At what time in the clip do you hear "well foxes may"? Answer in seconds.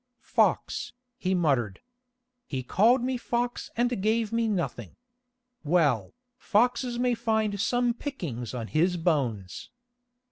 5.63-7.13